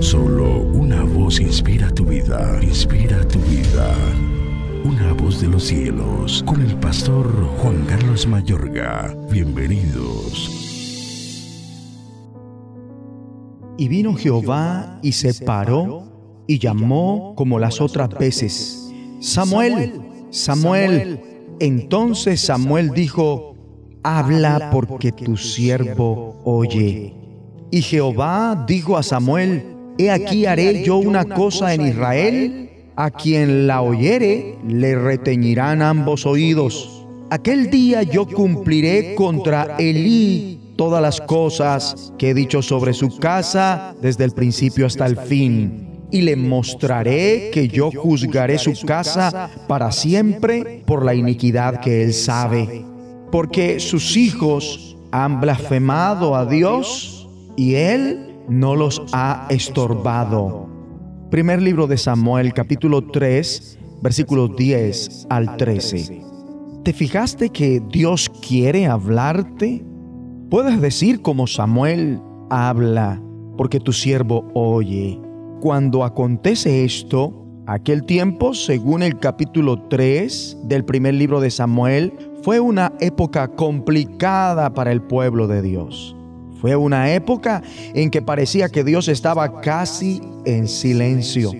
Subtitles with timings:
[0.00, 3.94] Solo una voz inspira tu vida, inspira tu vida.
[4.84, 7.26] Una voz de los cielos, con el pastor
[7.58, 9.16] Juan Carlos Mayorga.
[9.30, 10.50] Bienvenidos.
[13.78, 20.00] Y vino Jehová y se paró y llamó como las otras veces, Samuel,
[20.30, 21.20] Samuel.
[21.60, 23.54] Entonces Samuel dijo,
[24.02, 27.14] habla porque tu siervo oye.
[27.70, 33.66] Y Jehová dijo a Samuel, he aquí haré yo una cosa en Israel, a quien
[33.66, 37.06] la oyere le reteñirán ambos oídos.
[37.30, 43.94] Aquel día yo cumpliré contra Elí todas las cosas que he dicho sobre su casa
[44.00, 46.06] desde el principio hasta el fin.
[46.10, 52.14] Y le mostraré que yo juzgaré su casa para siempre por la iniquidad que él
[52.14, 52.84] sabe.
[53.32, 60.68] Porque sus hijos han blasfemado a Dios y él no los ha estorbado.
[61.30, 66.22] Primer libro de Samuel, capítulo 3, versículos 10 al 13.
[66.84, 69.84] ¿Te fijaste que Dios quiere hablarte?
[70.50, 73.20] Puedes decir como Samuel, habla,
[73.56, 75.20] porque tu siervo oye.
[75.60, 82.12] Cuando acontece esto, aquel tiempo, según el capítulo 3 del primer libro de Samuel,
[82.42, 86.15] fue una época complicada para el pueblo de Dios.
[86.66, 87.62] Fue una época
[87.94, 91.52] en que parecía que Dios estaba casi en silencio.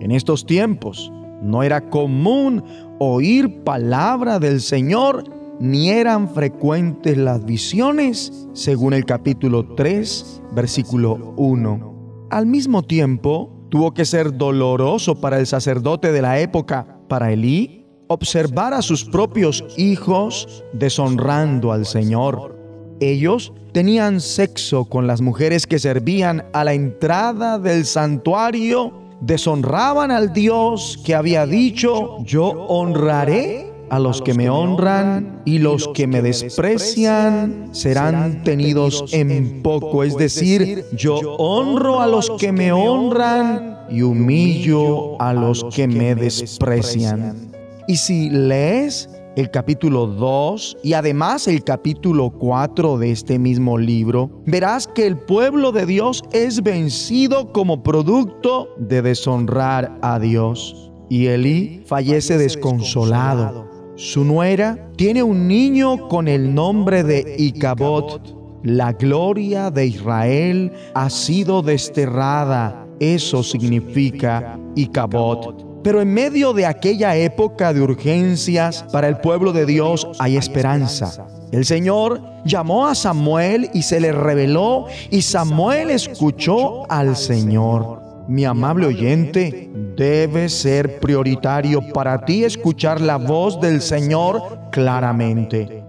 [0.00, 1.12] En estos tiempos
[1.42, 2.64] no era común
[2.98, 5.24] oír palabra del Señor
[5.60, 12.28] ni eran frecuentes las visiones, según el capítulo 3, versículo 1.
[12.30, 17.84] Al mismo tiempo, tuvo que ser doloroso para el sacerdote de la época, para Elí,
[18.08, 22.55] observar a sus propios hijos deshonrando al Señor.
[23.00, 30.32] Ellos tenían sexo con las mujeres que servían a la entrada del santuario, deshonraban al
[30.32, 36.22] Dios que había dicho, yo honraré a los que me honran y los que me
[36.22, 40.02] desprecian serán tenidos en poco.
[40.02, 46.14] Es decir, yo honro a los que me honran y humillo a los que me
[46.14, 47.52] desprecian.
[47.86, 54.30] Y si lees el capítulo 2 y además el capítulo 4 de este mismo libro,
[54.46, 60.90] verás que el pueblo de Dios es vencido como producto de deshonrar a Dios.
[61.08, 68.20] Y Elí fallece desconsolado su nuera tiene un niño con el nombre de Icabod.
[68.62, 72.86] La gloria de Israel ha sido desterrada.
[73.00, 75.65] Eso significa Icabod.
[75.86, 81.28] Pero en medio de aquella época de urgencias para el pueblo de Dios hay esperanza.
[81.52, 88.02] El Señor llamó a Samuel y se le reveló y Samuel escuchó al Señor.
[88.26, 95.84] Mi amable oyente, debe ser prioritario para ti escuchar la voz del Señor claramente.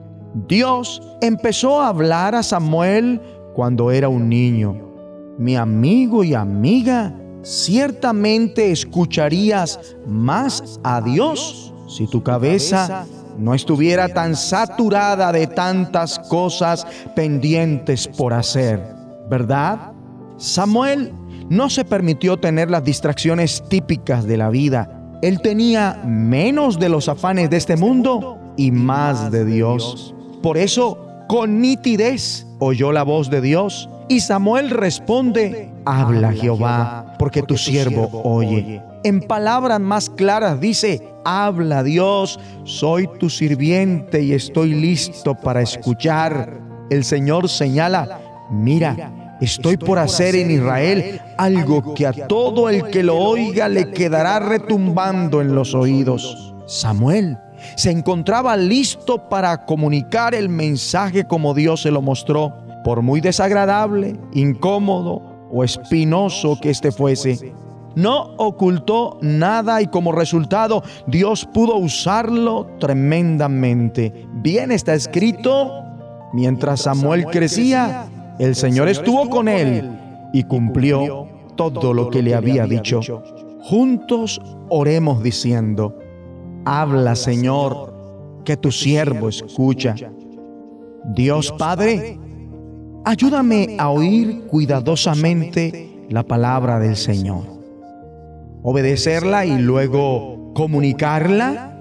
[0.47, 3.19] Dios empezó a hablar a Samuel
[3.55, 4.79] cuando era un niño.
[5.39, 7.15] Mi amigo y amiga,
[7.47, 13.05] ciertamente escucharías más a Dios si tu cabeza
[13.37, 18.83] no estuviera tan saturada de tantas cosas pendientes por hacer,
[19.29, 19.93] ¿verdad?
[20.37, 21.13] Samuel
[21.49, 25.17] no se permitió tener las distracciones típicas de la vida.
[25.21, 30.13] Él tenía menos de los afanes de este mundo y más de Dios.
[30.43, 30.97] Por eso,
[31.29, 38.09] con nitidez, oyó la voz de Dios y Samuel responde, habla Jehová, porque tu siervo
[38.23, 38.81] oye.
[39.03, 46.59] En palabras más claras dice, habla Dios, soy tu sirviente y estoy listo para escuchar.
[46.89, 48.19] El Señor señala,
[48.49, 53.91] mira, Estoy por hacer en Israel algo que a todo el que lo oiga le
[53.91, 56.55] quedará retumbando en los oídos.
[56.65, 57.37] Samuel
[57.75, 64.17] se encontraba listo para comunicar el mensaje como Dios se lo mostró, por muy desagradable,
[64.31, 65.21] incómodo
[65.51, 67.53] o espinoso que éste fuese.
[67.97, 74.25] No ocultó nada y como resultado Dios pudo usarlo tremendamente.
[74.35, 75.69] Bien está escrito,
[76.31, 78.07] mientras Samuel crecía,
[78.39, 83.01] el Señor estuvo con él y cumplió todo lo que le había dicho.
[83.63, 85.99] Juntos oremos diciendo,
[86.63, 87.93] habla Señor,
[88.45, 89.93] que tu siervo escucha.
[91.03, 92.17] Dios Padre,
[93.07, 97.45] ayúdame a oír cuidadosamente la palabra del Señor,
[98.63, 101.73] obedecerla y luego comunicarla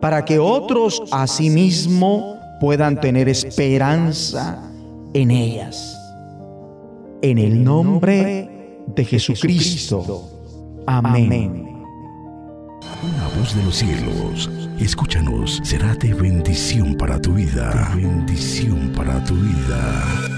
[0.00, 4.70] para que otros asimismo puedan tener esperanza
[5.12, 5.98] en ellas.
[7.20, 10.30] En el nombre de Jesucristo.
[10.86, 11.68] Amén.
[13.02, 17.90] Una voz de los cielos, escúchanos, será de bendición para tu vida.
[17.94, 20.33] De bendición para tu vida.